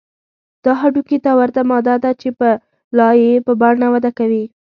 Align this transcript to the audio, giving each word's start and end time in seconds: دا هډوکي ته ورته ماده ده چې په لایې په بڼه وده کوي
دا 0.63 0.71
هډوکي 0.81 1.17
ته 1.25 1.31
ورته 1.39 1.61
ماده 1.71 1.95
ده 2.03 2.11
چې 2.21 2.29
په 2.39 2.49
لایې 2.97 3.31
په 3.45 3.51
بڼه 3.61 3.87
وده 3.93 4.11
کوي 4.19 4.43